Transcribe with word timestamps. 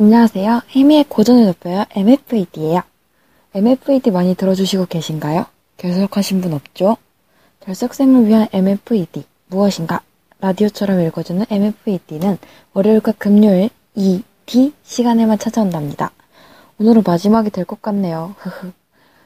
안녕하세요. 0.00 0.62
해미의 0.68 1.06
고전을 1.08 1.46
높여요. 1.46 1.84
MFAD예요. 1.90 2.82
MFAD 3.52 4.12
많이 4.12 4.36
들어주시고 4.36 4.86
계신가요? 4.86 5.46
결석하신 5.76 6.40
분 6.40 6.52
없죠? 6.52 6.96
결석생을 7.58 8.28
위한 8.28 8.46
MFAD 8.52 9.24
무엇인가? 9.48 10.02
라디오처럼 10.38 11.00
읽어주는 11.00 11.44
MFAD는 11.50 12.38
월요일과 12.74 13.10
금요일 13.18 13.70
2, 13.96 14.22
D 14.46 14.72
시간에만 14.84 15.40
찾아온답니다. 15.40 16.12
오늘은 16.78 17.02
마지막이 17.04 17.50
될 17.50 17.64
것 17.64 17.82
같네요. 17.82 18.36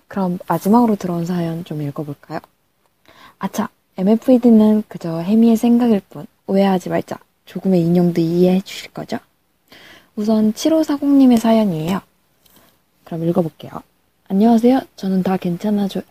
그럼 0.08 0.38
마지막으로 0.48 0.96
들어온 0.96 1.26
사연 1.26 1.66
좀 1.66 1.82
읽어볼까요? 1.82 2.40
아차, 3.38 3.68
MFAD는 3.98 4.84
그저 4.88 5.18
해미의 5.18 5.58
생각일 5.58 6.00
뿐 6.08 6.26
오해하지 6.46 6.88
말자. 6.88 7.18
조금의 7.44 7.82
인용도 7.82 8.22
이해해 8.22 8.62
주실 8.62 8.90
거죠? 8.92 9.18
우선 10.14 10.52
7540님의 10.52 11.38
사연이에요. 11.38 12.00
그럼 13.04 13.26
읽어볼게요. 13.28 13.72
안녕하세요. 14.28 14.80
저는 14.96 15.22
다 15.22 15.38
괜찮아조, 15.38 16.02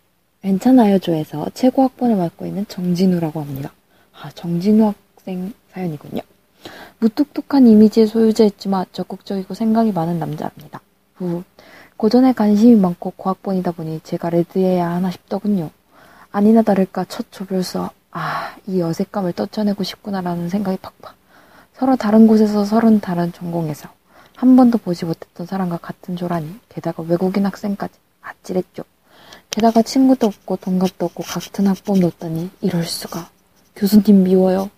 괜찮아요 0.42 0.98
조에서 0.98 1.48
최고 1.54 1.84
학번을 1.84 2.16
맡고 2.16 2.48
있는 2.48 2.66
정진우라고 2.68 3.42
합니다. 3.42 3.72
아, 4.14 4.32
정진우 4.32 4.94
학생 5.16 5.54
사연이군요. 5.72 6.22
무뚝뚝한 6.98 7.68
이미지의 7.68 8.08
소유자였지만 8.08 8.86
적극적이고 8.92 9.54
생각이 9.54 9.92
많은 9.92 10.18
남자입니다. 10.18 10.82
후, 11.16 11.44
고전에 11.96 12.34
관심이 12.34 12.76
많고 12.76 13.14
고학번이다 13.16 13.72
보니 13.72 14.00
제가 14.04 14.32
레드해야 14.32 14.90
하나 14.90 15.12
싶더군요. 15.12 15.70
아니나 16.32 16.64
다를까 16.64 17.06
첫 17.06 17.28
조별서, 17.32 17.92
아, 18.10 18.56
이 18.66 18.82
어색감을 18.82 19.34
떨쳐내고 19.34 19.84
싶구나라는 19.84 20.50
생각이 20.50 20.80
팍팍. 20.82 21.21
서로 21.82 21.96
다른 21.96 22.28
곳에서 22.28 22.64
서로 22.64 23.00
다른 23.00 23.34
전공에서 23.34 23.90
한 24.36 24.56
번도 24.56 24.78
보지 24.78 25.06
못했던 25.06 25.48
사람과 25.48 25.78
같은 25.78 26.16
조라니 26.16 26.48
게다가 26.70 27.02
외국인 27.02 27.44
학생까지 27.48 27.96
아찔했죠. 28.22 28.84
게다가 29.50 29.82
친구도 29.82 30.28
없고 30.28 30.58
동갑도 30.58 31.08
없고 31.08 31.24
같은 31.24 31.66
학번도 31.66 32.06
없다니 32.06 32.52
이럴 32.62 32.84
수가. 32.84 33.32
교수님 33.76 34.22
미워요. 34.22 34.70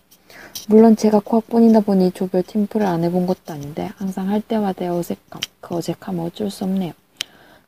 물론 0.66 0.96
제가 0.96 1.20
코학번이다 1.22 1.80
보니 1.80 2.12
조별 2.12 2.42
팀플을 2.42 2.86
안 2.86 3.04
해본 3.04 3.26
것도 3.26 3.52
아닌데 3.52 3.90
항상 3.96 4.30
할 4.30 4.40
때마다 4.40 4.90
어색감, 4.90 5.42
그 5.60 5.76
어색함은 5.76 6.24
어쩔 6.24 6.50
수 6.50 6.64
없네요. 6.64 6.94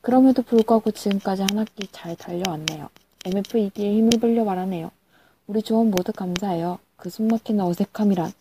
그럼에도 0.01 0.41
불구하고 0.41 0.93
지금까지 0.93 1.43
한 1.43 1.59
학기 1.59 1.87
잘 1.93 2.17
달려왔네요. 2.17 2.89
MFED에 3.27 3.97
힘을 3.97 4.13
빌려 4.19 4.45
말하네요. 4.45 4.91
우리 5.47 5.61
조원 5.61 5.91
모두 5.91 6.15
감사해요. 6.15 6.79
그 6.97 7.11
숨막히는 7.11 7.63
어색함이란 7.63 8.33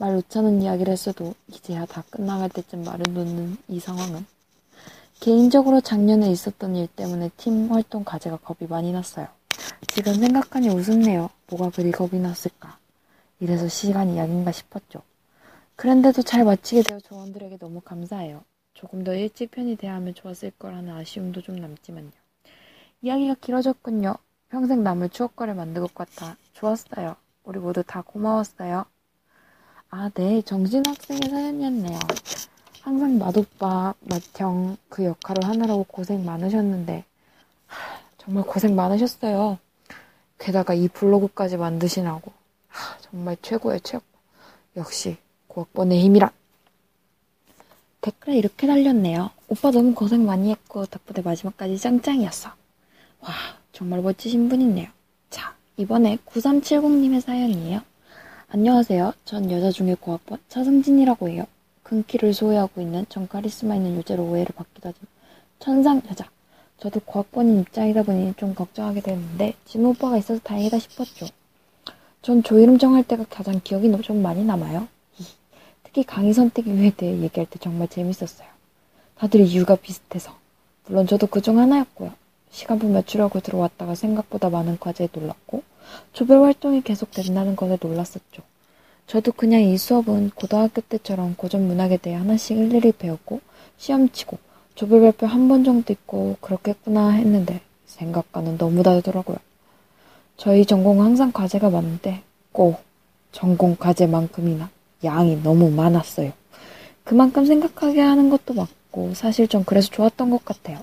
말 0.00 0.14
놓자는 0.14 0.62
이야기를 0.62 0.90
했어도 0.90 1.34
이제야 1.48 1.84
다 1.84 2.02
끝나갈 2.08 2.48
때쯤 2.48 2.84
말을 2.84 3.12
놓는 3.12 3.58
이 3.68 3.80
상황은 3.80 4.24
개인적으로 5.20 5.82
작년에 5.82 6.30
있었던 6.30 6.74
일 6.74 6.86
때문에 6.86 7.28
팀 7.36 7.70
활동 7.70 8.02
과제가 8.02 8.38
겁이 8.38 8.66
많이 8.66 8.92
났어요. 8.92 9.28
지금 9.88 10.14
생각하니 10.14 10.70
우습네요. 10.70 11.28
뭐가 11.50 11.68
그리 11.68 11.90
겁이 11.90 12.18
났을까. 12.18 12.78
이래서 13.40 13.68
시간이 13.68 14.16
약인가 14.16 14.52
싶었죠. 14.52 15.02
그런데도 15.76 16.22
잘 16.22 16.44
마치게 16.44 16.84
되어 16.84 16.98
조원들에게 17.00 17.58
너무 17.58 17.82
감사해요. 17.82 18.42
조금 18.72 19.04
더 19.04 19.12
일찍 19.12 19.50
편히 19.50 19.76
대하면 19.76 20.14
좋았을 20.14 20.52
거라는 20.58 20.94
아쉬움도 20.94 21.42
좀 21.42 21.56
남지만요. 21.56 22.10
이야기가 23.02 23.34
길어졌군요. 23.42 24.14
평생 24.48 24.82
남을 24.82 25.10
추억거리 25.10 25.52
만들 25.52 25.82
것 25.82 25.94
같아. 25.94 26.38
좋았어요. 26.54 27.16
우리 27.44 27.58
모두 27.58 27.82
다 27.82 28.00
고마웠어요. 28.00 28.86
아, 29.92 30.08
네. 30.14 30.40
정진 30.42 30.86
학생의 30.86 31.28
사연이었네요. 31.28 31.98
항상 32.80 33.18
맛오빠, 33.18 33.94
맏형 34.00 34.76
그 34.88 35.04
역할을 35.04 35.44
하느라고 35.44 35.82
고생 35.82 36.24
많으셨는데 36.24 37.04
하, 37.66 37.98
정말 38.16 38.44
고생 38.44 38.76
많으셨어요. 38.76 39.58
게다가 40.38 40.74
이 40.74 40.86
블로그까지 40.86 41.56
만드시라고 41.56 42.32
하, 42.68 42.98
정말 43.00 43.36
최고의 43.42 43.80
최고. 43.80 44.04
역시 44.76 45.16
고학번의 45.48 46.00
힘이라. 46.00 46.30
댓글에 48.00 48.38
이렇게 48.38 48.68
달렸네요. 48.68 49.30
오빠 49.48 49.72
너무 49.72 49.92
고생 49.92 50.24
많이 50.24 50.52
했고 50.52 50.86
덕분에 50.86 51.22
마지막까지 51.22 51.76
짱짱이었어. 51.78 52.50
와 53.22 53.28
정말 53.72 54.00
멋지신 54.02 54.48
분이네요. 54.48 54.88
자 55.30 55.56
이번에 55.76 56.18
9370님의 56.26 57.20
사연이에요. 57.20 57.89
안녕하세요. 58.52 59.12
전 59.24 59.50
여자 59.50 59.70
중에 59.70 59.94
고학번 59.94 60.38
차승진이라고 60.48 61.28
해요. 61.28 61.44
큰 61.82 62.02
키를 62.04 62.34
소유하고 62.34 62.80
있는 62.80 63.06
전 63.08 63.28
카리스마 63.28 63.76
있는 63.76 63.96
여자로 63.98 64.24
오해를 64.24 64.52
받기도 64.54 64.88
하지만 64.88 65.06
천상 65.60 66.02
여자. 66.10 66.28
저도 66.78 67.00
고학번인 67.04 67.60
입장이다 67.60 68.02
보니 68.02 68.34
좀 68.36 68.54
걱정하게 68.54 69.02
되는데 69.02 69.54
진호 69.66 69.90
오빠가 69.90 70.16
있어서 70.18 70.40
다행이다 70.42 70.78
싶었죠. 70.78 71.26
전 72.22 72.42
조 72.42 72.58
이름 72.58 72.78
정할 72.78 73.02
때가 73.04 73.24
가장 73.30 73.60
기억이 73.62 73.90
좀 74.02 74.20
많이 74.22 74.44
남아요. 74.44 74.88
특히 75.84 76.02
강의 76.04 76.32
선택 76.32 76.66
이유에 76.66 76.90
대해 76.96 77.20
얘기할 77.20 77.46
때 77.48 77.58
정말 77.58 77.88
재밌었어요. 77.88 78.48
다들 79.16 79.40
이유가 79.42 79.76
비슷해서. 79.76 80.36
물론 80.86 81.06
저도 81.06 81.26
그 81.28 81.40
중 81.40 81.58
하나였고요. 81.58 82.12
시간표 82.50 82.88
맞추려고 82.88 83.40
들어왔다가 83.40 83.94
생각보다 83.94 84.50
많은 84.50 84.78
과제에 84.78 85.08
놀랐고 85.12 85.62
조별 86.12 86.42
활동이 86.42 86.82
계속 86.82 87.10
된다는 87.10 87.56
것에 87.56 87.78
놀랐었죠. 87.80 88.42
저도 89.06 89.32
그냥 89.32 89.62
이 89.62 89.76
수업은 89.76 90.30
고등학교 90.34 90.80
때처럼 90.82 91.34
고전 91.36 91.66
문학에 91.66 91.96
대해 91.96 92.16
하나씩 92.16 92.56
일일이 92.56 92.92
배웠고 92.92 93.40
시험 93.76 94.08
치고 94.10 94.38
조별 94.74 95.00
발표 95.00 95.26
한 95.26 95.48
번 95.48 95.64
정도 95.64 95.92
있고 95.92 96.36
그렇겠구나 96.40 97.10
했는데 97.10 97.60
생각과는 97.86 98.56
너무 98.56 98.82
다르더라고요. 98.82 99.36
저희 100.36 100.64
전공은 100.64 101.04
항상 101.04 101.32
과제가 101.32 101.70
많은데 101.70 102.22
꼭 102.52 102.80
전공 103.32 103.76
과제만큼이나 103.76 104.70
양이 105.04 105.36
너무 105.42 105.70
많았어요. 105.70 106.32
그만큼 107.04 107.44
생각하게 107.46 108.00
하는 108.00 108.30
것도 108.30 108.54
맞고 108.54 109.14
사실 109.14 109.48
좀 109.48 109.64
그래서 109.64 109.88
좋았던 109.90 110.30
것 110.30 110.44
같아요. 110.44 110.78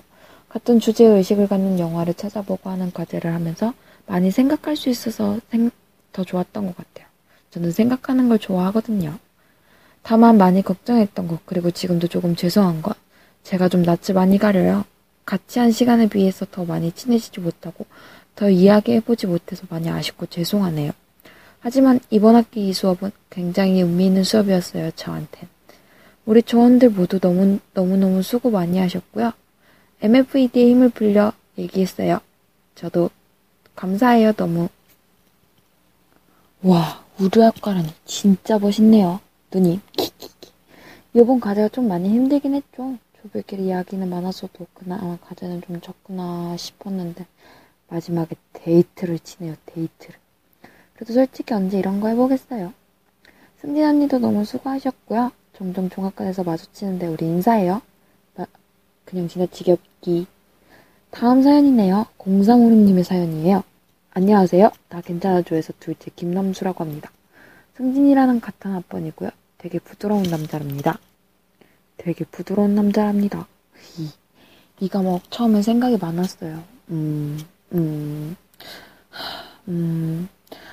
같은 0.48 0.80
주제의 0.80 1.16
의식을 1.16 1.48
갖는 1.48 1.78
영화를 1.78 2.14
찾아보고 2.14 2.70
하는 2.70 2.92
과제를 2.92 3.32
하면서 3.34 3.72
많이 4.08 4.30
생각할 4.30 4.74
수 4.74 4.88
있어서 4.88 5.38
더 6.12 6.24
좋았던 6.24 6.66
것 6.66 6.76
같아요. 6.76 7.06
저는 7.50 7.70
생각하는 7.70 8.28
걸 8.28 8.38
좋아하거든요. 8.38 9.18
다만 10.02 10.38
많이 10.38 10.62
걱정했던 10.62 11.28
것, 11.28 11.44
그리고 11.44 11.70
지금도 11.70 12.08
조금 12.08 12.34
죄송한 12.34 12.82
것, 12.82 12.96
제가 13.42 13.68
좀 13.68 13.82
낯을 13.82 14.14
많이 14.14 14.38
가려요. 14.38 14.84
같이 15.24 15.58
한 15.58 15.70
시간에 15.70 16.08
비해서 16.08 16.46
더 16.50 16.64
많이 16.64 16.90
친해지지 16.90 17.40
못하고 17.40 17.84
더 18.34 18.48
이야기해보지 18.48 19.26
못해서 19.26 19.66
많이 19.68 19.90
아쉽고 19.90 20.26
죄송하네요. 20.26 20.92
하지만 21.60 22.00
이번 22.08 22.36
학기 22.36 22.68
이 22.68 22.72
수업은 22.72 23.10
굉장히 23.28 23.80
의미 23.80 24.06
있는 24.06 24.24
수업이었어요, 24.24 24.92
저한텐. 24.92 25.48
우리 26.24 26.42
조원들 26.42 26.90
모두 26.90 27.18
너무, 27.20 27.58
너무너무 27.74 28.22
수고 28.22 28.50
많이 28.50 28.78
하셨고요. 28.78 29.32
MFED의 30.00 30.70
힘을 30.70 30.90
빌려 30.90 31.32
얘기했어요. 31.58 32.20
저도 32.74 33.10
감사해요, 33.78 34.32
너무. 34.32 34.68
와, 36.64 37.04
우주학과라니 37.20 37.86
진짜 38.04 38.58
멋있네요. 38.58 39.20
누님. 39.52 39.80
이번 41.14 41.38
과제가 41.38 41.68
좀 41.68 41.86
많이 41.86 42.08
힘들긴 42.08 42.54
했죠. 42.54 42.98
조별끼리 43.22 43.66
이야기는 43.66 44.10
많았어도 44.10 44.66
그나마 44.74 45.16
과제는 45.18 45.62
좀 45.62 45.80
적구나 45.80 46.56
싶었는데 46.56 47.24
마지막에 47.86 48.34
데이트를 48.52 49.20
치네요. 49.20 49.54
데이트를. 49.66 50.18
그래도 50.94 51.12
솔직히 51.12 51.54
언제 51.54 51.78
이런 51.78 52.00
거 52.00 52.08
해보겠어요. 52.08 52.72
승진 53.60 53.84
언니도 53.84 54.18
너무 54.18 54.44
수고하셨고요. 54.44 55.30
종종 55.52 55.88
종합관에서 55.88 56.42
마주치는데 56.42 57.06
우리 57.06 57.26
인사해요. 57.26 57.80
마, 58.34 58.44
그냥 59.04 59.28
지나치게 59.28 59.70
없기. 59.70 60.26
다음 61.12 61.42
사연이네요. 61.44 62.06
0356님의 62.18 63.04
사연이에요. 63.04 63.62
안녕하세요. 64.18 64.72
다 64.88 65.00
괜찮아줘에서 65.00 65.72
둘째 65.78 66.10
김남수라고 66.16 66.82
합니다. 66.82 67.08
승진이라는 67.76 68.40
같은 68.40 68.72
학번이고요. 68.72 69.30
되게 69.58 69.78
부드러운 69.78 70.24
남자랍니다. 70.24 70.98
되게 71.96 72.24
부드러운 72.24 72.74
남자랍니다. 72.74 73.46
이, 73.96 74.10
이 74.80 74.88
과목 74.88 75.30
처음에 75.30 75.62
생각이 75.62 75.98
많았어요. 75.98 76.64
음, 76.90 77.38
음, 77.74 78.34
음, 79.68 80.28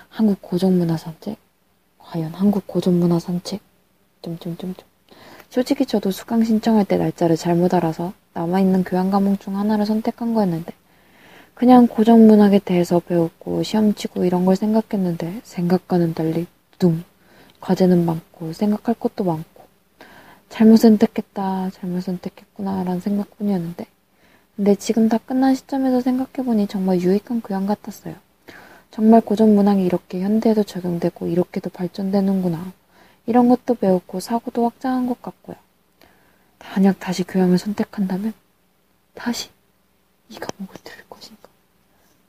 한국 0.09 0.42
고전문화 0.42 0.97
산책? 0.97 1.38
과연 2.00 2.33
한국 2.33 2.65
고전문화 2.65 3.19
산책? 3.19 3.62
점점점점. 4.24 4.88
솔직히 5.51 5.86
저도 5.86 6.09
수강 6.09 6.44
신청할 6.44 6.86
때 6.86 6.97
날짜를 6.97 7.38
잘못 7.38 7.75
알아서 7.75 8.12
남아있는 8.33 8.86
교양 8.86 9.12
과목 9.12 9.39
중 9.39 9.56
하나를 9.56 9.86
선택한 9.86 10.33
거였는데 10.33 10.74
그냥 11.56 11.88
고전 11.88 12.28
문학에 12.28 12.60
대해서 12.60 13.00
배웠고 13.00 13.63
시험 13.63 13.96
치고 13.96 14.25
이런 14.25 14.46
걸 14.46 14.56
생각했는데 14.56 15.42
생각과는 15.44 16.13
달리 16.13 16.46
둥 16.78 17.04
과제는 17.60 18.06
많고 18.06 18.54
생각할 18.54 18.94
것도 18.96 19.24
많고 19.24 19.56
잘못 20.50 20.78
선택했다, 20.78 21.72
잘못 21.72 22.02
선택했구나 22.02 22.84
라는 22.84 23.00
생각뿐이었는데, 23.02 23.88
근데 24.56 24.75
지금 24.75 25.10
다 25.10 25.18
끝난 25.18 25.54
시점에서 25.54 26.00
생각해보니 26.00 26.68
정말 26.68 27.02
유익한 27.02 27.42
교양 27.42 27.66
같았어요. 27.66 28.16
정말 28.90 29.19
고전 29.19 29.54
문학이 29.56 29.84
이렇게 29.84 30.22
현대에도 30.22 30.63
적용되고 30.63 31.28
이렇게도 31.28 31.72
발전되는구나. 31.72 32.72
이런 33.25 33.50
것도 33.50 33.75
배웠고 33.75 34.22
사고도 34.22 34.63
확장한 34.63 35.07
것 35.07 35.22
같고요. 35.22 35.57
만약 36.60 37.00
다시 37.00 37.24
교양을 37.24 37.57
선택한다면 37.57 38.34
다시 39.13 39.50
이 40.30 40.36
과목을 40.36 40.75
들을? 40.84 41.05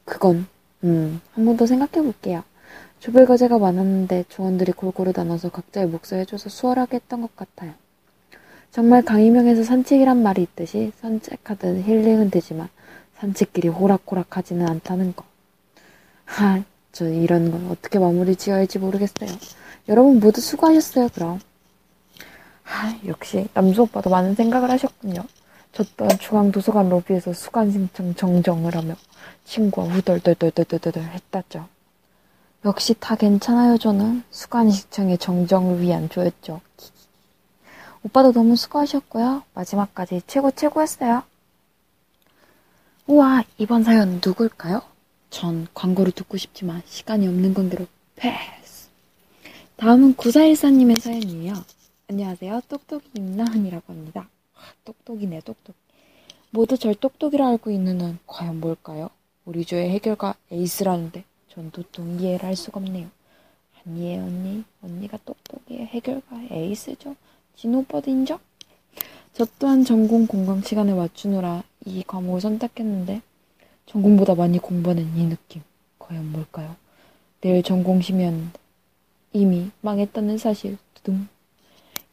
그건 0.07 0.47
음, 0.85 1.21
한 1.35 1.45
번 1.45 1.57
더 1.59 1.67
생각해 1.67 2.03
볼게요. 2.03 2.43
조별 3.01 3.27
과제가 3.27 3.59
많았는데 3.59 4.25
조원들이 4.31 4.73
골고루 4.73 5.13
나눠서 5.15 5.51
각자의 5.51 5.89
몫을 5.89 6.21
해줘서 6.21 6.49
수월하게 6.49 6.97
했던 6.97 7.21
것 7.23 7.37
같아요. 7.37 7.75
정말 8.73 9.03
강의명에서 9.05 9.65
산책이란 9.65 10.23
말이 10.23 10.43
있듯이 10.43 10.93
산책하든 11.01 11.83
힐링은 11.85 12.31
되지만 12.31 12.69
산책길이 13.19 13.69
호락호락하지는 13.69 14.69
않다는 14.69 15.15
거. 15.17 15.25
하, 16.25 16.63
저 16.93 17.09
이런 17.09 17.51
건 17.51 17.69
어떻게 17.71 17.99
마무리 17.99 18.37
지어야 18.37 18.59
할지 18.59 18.79
모르겠어요. 18.79 19.31
여러분 19.89 20.21
모두 20.21 20.41
수고하셨어요, 20.41 21.09
그럼. 21.15 21.41
하, 22.65 22.95
역시 23.07 23.49
남수 23.55 23.83
오빠도 23.83 24.11
많은 24.11 24.35
생각을 24.35 24.71
하셨군요. 24.71 25.23
저 25.77 25.85
또한 25.99 26.19
중앙도서관 26.19 26.89
로비에서 26.89 27.35
수강 27.35 27.71
신청 27.71 28.15
정정을 28.15 28.75
하며 28.75 28.95
친구와 29.45 29.89
후덜덜덜덜덜덜 29.89 31.03
했다죠. 31.03 31.69
역시 32.65 32.95
다 32.99 33.15
괜찮아요, 33.15 33.77
저는. 33.77 34.23
수강 34.31 34.71
신청의 34.71 35.19
정정을 35.19 35.83
위한 35.83 36.09
조였죠. 36.09 36.63
오빠도 38.03 38.33
너무 38.33 38.57
수고하셨고요. 38.57 39.43
마지막까지 39.53 40.23
최고 40.27 40.51
최고였어요. 40.51 41.25
우와, 43.07 43.45
이번 43.59 43.85
사연 43.85 44.23
누굴까요? 44.25 44.81
전 45.29 45.67
광고를 45.75 46.13
듣고 46.13 46.39
싶지만 46.39 46.81
시간이 46.87 47.29
없는 47.29 47.53
관계로 47.53 47.87
패스. 48.15 48.89
다음은 49.77 50.15
9414님의 50.15 51.01
사연이에요. 51.01 51.53
안녕하세요. 52.09 52.63
똑똑이 52.67 53.03
임나은이라고 53.15 53.93
합니다. 53.93 54.27
와, 54.67 54.73
똑똑이네, 54.85 55.41
똑똑. 55.43 55.77
모두 56.51 56.77
절 56.77 56.95
똑똑이라 56.95 57.49
알고 57.49 57.71
있는 57.71 58.01
한 58.01 58.19
과연 58.27 58.61
뭘까요? 58.61 59.11
우리 59.45 59.65
조의 59.65 59.91
해결가 59.91 60.35
에이스라는데 60.51 61.25
전 61.49 61.71
도통 61.71 62.19
이해를 62.19 62.45
할 62.45 62.57
수가 62.57 62.81
없네요. 62.81 63.09
아니에요, 63.87 64.25
언니. 64.25 64.65
언니가 64.83 65.19
똑똑이의 65.25 65.87
해결가 65.87 66.43
에이스죠. 66.51 67.15
진호 67.55 67.81
오빠도 67.81 68.11
인정? 68.11 68.39
저 69.35 69.47
또한 69.59 69.85
전공 69.85 70.27
공강 70.27 70.63
시간에 70.63 70.95
맞추느라 70.95 71.63
이 71.85 72.03
과목을 72.05 72.41
선택했는데 72.41 73.23
전공보다 73.87 74.35
많이 74.35 74.59
공부하는 74.59 75.17
이 75.17 75.27
느낌. 75.27 75.63
과연 75.99 76.33
뭘까요? 76.33 76.75
내일 77.41 77.63
전공심이었는데 77.63 78.59
이미 79.33 79.71
망했다는 79.83 80.39
사실. 80.39 80.79
두둥. 80.95 81.29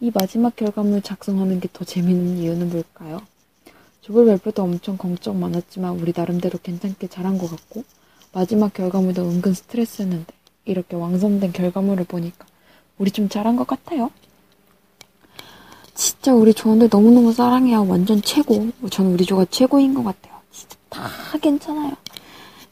이 0.04 0.12
마지막 0.14 0.56
결과물 0.56 1.02
작성하는 1.02 1.60
게 1.62 1.70
더 1.72 1.86
재밌는 1.86 2.38
이유는 2.40 2.70
뭘까요? 2.70 3.22
조별 4.02 4.26
발표도 4.26 4.62
엄청 4.62 4.98
걱정 4.98 5.40
많았지만 5.40 5.98
우리 5.98 6.12
나름대로 6.14 6.60
괜찮게 6.62 7.08
잘한 7.08 7.38
것 7.38 7.50
같고 7.50 7.86
마지막 8.34 8.74
결과물도 8.74 9.22
은근 9.30 9.54
스트레스였는데 9.54 10.34
이렇게 10.66 10.98
완성된 10.98 11.54
결과물을 11.54 12.04
보니까 12.06 12.46
우리 12.98 13.12
좀 13.12 13.30
잘한 13.30 13.56
것 13.56 13.66
같아요. 13.66 14.12
진짜 15.96 16.34
우리 16.34 16.54
조원들 16.54 16.90
너무너무 16.92 17.32
사랑해요. 17.32 17.88
완전 17.88 18.22
최고. 18.22 18.70
저는 18.90 19.14
우리 19.14 19.24
조가 19.26 19.46
최고인 19.52 19.94
것 19.94 20.04
같아요. 20.04 20.34
진짜 20.52 20.76
다 20.90 21.10
괜찮아요. 21.42 21.94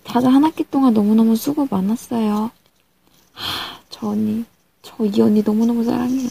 다들 0.03 0.33
한 0.33 0.43
학기 0.43 0.65
동안 0.69 0.93
너무너무 0.93 1.35
수고 1.37 1.65
많았어요. 1.69 2.51
하, 3.33 3.79
저 3.89 4.07
언니, 4.09 4.43
저 4.81 5.05
이 5.05 5.21
언니 5.21 5.41
너무너무 5.43 5.83
사랑해요. 5.85 6.27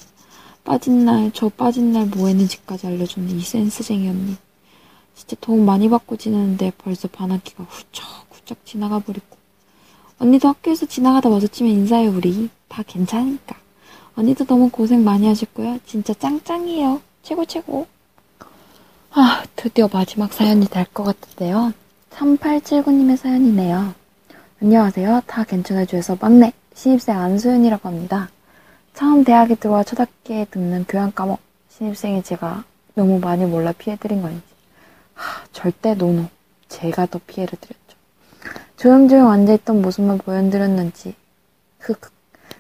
빠진 0.64 1.04
날, 1.04 1.30
저 1.34 1.48
빠진 1.48 1.92
날 1.92 2.06
뭐 2.06 2.28
했는지까지 2.28 2.86
알려주는 2.86 3.30
이 3.30 3.40
센스쟁이 3.40 4.08
언니. 4.08 4.36
진짜 5.14 5.36
도움 5.40 5.64
많이 5.66 5.88
받고 5.88 6.16
지내는데 6.16 6.72
벌써 6.78 7.08
반학기가 7.08 7.64
후쩍후쩍 7.64 8.64
지나가 8.64 8.98
버리고. 8.98 9.36
언니도 10.18 10.48
학교에서 10.48 10.86
지나가다 10.86 11.28
마주치면 11.28 11.72
인사해 11.72 12.06
우리. 12.06 12.50
다 12.68 12.82
괜찮으니까. 12.86 13.56
언니도 14.16 14.44
너무 14.44 14.68
고생 14.70 15.02
많이 15.04 15.26
하셨고요. 15.26 15.78
진짜 15.86 16.12
짱짱이에요. 16.14 17.00
최고 17.22 17.44
최고. 17.44 17.86
아, 19.12 19.42
드디어 19.56 19.88
마지막 19.92 20.32
사연이 20.32 20.66
될 20.68 20.84
것 20.86 21.04
같은데요. 21.04 21.72
3879님의 22.10 23.16
사연이네요. 23.16 23.94
안녕하세요. 24.62 25.22
다 25.26 25.44
괜찮아주에서 25.44 26.18
막내 26.20 26.52
신입생 26.74 27.16
안소연이라고 27.18 27.88
합니다. 27.88 28.28
처음 28.94 29.24
대학에 29.24 29.54
들어와 29.54 29.82
첫 29.82 29.98
학기에 30.00 30.46
듣는 30.50 30.84
교양 30.88 31.12
과목 31.12 31.40
신입생이 31.70 32.22
제가 32.22 32.64
너무 32.94 33.18
많이 33.18 33.44
몰라 33.46 33.72
피해드린 33.72 34.20
건지 34.22 34.42
하, 35.14 35.44
절대 35.52 35.94
노노 35.94 36.26
제가 36.68 37.06
더 37.06 37.20
피해를 37.26 37.58
드렸죠. 37.60 37.96
조용조용 38.76 39.30
앉아있던 39.30 39.82
모습만 39.82 40.18
보여드렸는지 40.18 41.14
흑흑 41.80 42.12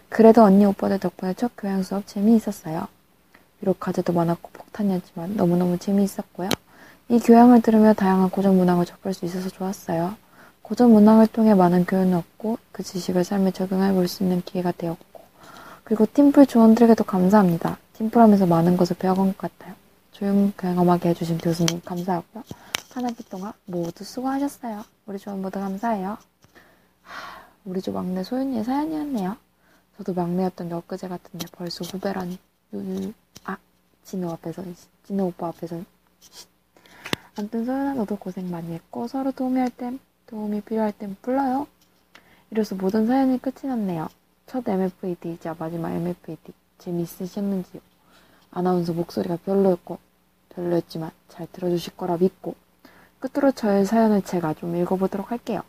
그래도 0.08 0.42
언니 0.42 0.64
오빠들 0.64 0.98
덕분에 0.98 1.34
첫 1.34 1.52
교양 1.56 1.82
수업 1.82 2.06
재미있었어요. 2.06 2.88
비록 3.60 3.78
과제도 3.78 4.12
많았고 4.12 4.50
폭탄이었지만 4.52 5.36
너무너무 5.36 5.78
재미있었고요. 5.78 6.48
이 7.08 7.18
교양을 7.18 7.60
들으며 7.62 7.92
다양한 7.92 8.30
고전 8.30 8.56
문학을 8.56 8.86
접할 8.86 9.14
수 9.14 9.24
있어서 9.26 9.48
좋았어요. 9.50 10.14
고전 10.62 10.90
문학을 10.92 11.26
통해 11.28 11.54
많은 11.54 11.84
교훈을 11.84 12.14
얻고 12.16 12.58
그 12.72 12.82
지식을 12.82 13.24
삶에 13.24 13.50
적용해 13.50 13.92
볼 13.92 14.08
수 14.08 14.22
있는 14.22 14.42
기회가 14.44 14.72
되었고 14.72 15.04
그리고 15.84 16.06
팀플 16.06 16.46
조원들에게도 16.46 17.04
감사합니다. 17.04 17.78
팀플하면서 17.94 18.46
많은 18.46 18.76
것을 18.76 18.96
배워간 18.96 19.36
것 19.36 19.38
같아요. 19.38 19.74
조용 20.12 20.52
경험하게 20.56 21.10
해주신 21.10 21.38
교수님 21.38 21.80
감사하고요. 21.84 22.44
한 22.92 23.04
학기 23.04 23.24
동안 23.28 23.52
모두 23.66 24.04
수고하셨어요. 24.04 24.84
우리 25.06 25.18
조원 25.18 25.42
모두 25.42 25.58
감사해요. 25.60 26.18
하, 27.02 27.40
우리 27.64 27.80
조 27.80 27.92
막내 27.92 28.22
소윤이의 28.22 28.64
사연이었네요. 28.64 29.36
저도 29.96 30.14
막내였던 30.14 30.68
게 30.68 30.74
엊그제 30.74 31.08
같은데 31.08 31.46
벌써 31.52 31.84
후배라니. 31.84 32.38
유유. 32.72 33.12
아, 33.44 33.56
진호 34.04 34.30
앞에서, 34.32 34.62
진호 35.06 35.26
오빠 35.26 35.48
앞에서. 35.48 35.82
아무튼 37.38 37.64
소연아 37.64 37.94
너도 37.94 38.16
고생 38.16 38.50
많이 38.50 38.72
했고 38.72 39.08
서로 39.08 39.32
도움이 39.32 39.58
할 39.58 39.70
땐, 39.70 39.98
도움이 40.26 40.62
필요할 40.62 40.92
땐 40.92 41.16
불러요. 41.22 41.66
이래서 42.50 42.74
모든 42.74 43.06
사연이 43.06 43.38
끝이 43.38 43.68
났네요. 43.70 44.08
첫 44.50 44.68
MFAD이자 44.68 45.54
마지막 45.60 45.92
MFAD 45.92 46.52
재미있으셨는지요? 46.78 47.80
아나운서 48.50 48.92
목소리가 48.92 49.36
별로였고 49.44 50.00
별로였지만 50.48 51.12
잘 51.28 51.46
들어주실 51.52 51.96
거라 51.96 52.16
믿고 52.16 52.56
끝으로 53.20 53.52
저의 53.52 53.84
사연을 53.84 54.22
제가 54.22 54.54
좀 54.54 54.74
읽어보도록 54.74 55.30
할게요. 55.30 55.62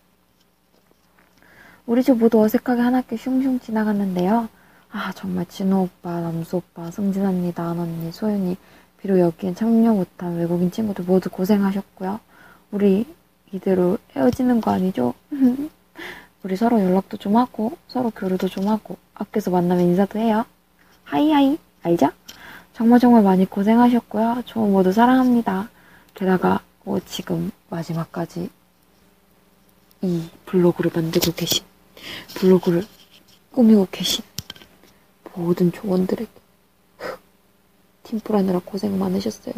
우리 1.86 2.02
집 2.02 2.18
모두 2.18 2.42
어색하게 2.42 2.82
한 2.82 2.96
학기 2.96 3.18
슝슝 3.18 3.60
지나갔는데요. 3.60 4.50
아 4.90 5.12
정말 5.14 5.46
진호 5.46 5.84
오빠, 5.84 6.20
남수 6.20 6.58
오빠, 6.58 6.90
승진 6.90 7.24
언니, 7.24 7.54
나은 7.56 7.78
언니, 7.78 8.12
소윤이 8.12 8.58
비록 9.00 9.20
여기엔 9.20 9.54
참여 9.54 9.94
못한 9.94 10.38
외국인 10.38 10.72
친구들 10.72 11.06
모두 11.06 11.30
고생하셨고요. 11.30 12.20
우리 12.72 13.06
이대로 13.52 14.00
헤어지는 14.16 14.60
거 14.60 14.72
아니죠? 14.72 15.14
우리 16.44 16.56
서로 16.56 16.80
연락도 16.80 17.18
좀 17.18 17.38
하고 17.38 17.78
서로 17.88 18.10
교류도 18.10 18.48
좀 18.48 18.68
하고 18.68 18.98
학교에서 19.14 19.52
만나면 19.52 19.86
인사도 19.86 20.18
해요. 20.20 20.46
하이하이 21.04 21.58
알죠? 21.84 22.10
정말 22.74 23.00
정말 23.00 23.22
많이 23.22 23.46
고생하셨고요. 23.46 24.44
저 24.46 24.60
모두 24.60 24.92
사랑합니다. 24.92 25.70
게다가 26.16 26.62
뭐 26.84 27.00
지금 27.06 27.52
마지막까지 27.70 28.50
이 30.02 30.30
블로그를 30.48 30.90
만들고 30.94 31.34
계신 31.34 31.64
블로그를 32.36 32.84
꾸미고 33.52 33.88
계신 33.92 34.24
모든 35.36 35.72
조원들에게 35.72 36.32
팀플하느라 38.04 38.62
고생 38.66 38.98
많으셨어요. 38.98 39.54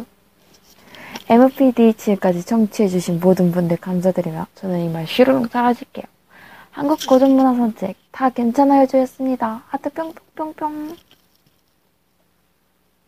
MPD 1.30 1.94
지금까지 1.94 2.44
청취해주신 2.44 3.20
모든 3.20 3.50
분들 3.52 3.78
감사드리며 3.78 4.46
저는 4.54 4.84
이만 4.84 5.06
쉬르륵 5.06 5.50
사라질게요. 5.50 6.13
한국 6.74 6.98
고전문화 7.08 7.54
산책 7.54 7.94
다 8.10 8.28
괜찮아요 8.30 8.84
주였습니다. 8.88 9.62
하트 9.68 9.90
뿅뿅뿅뿅 9.90 10.96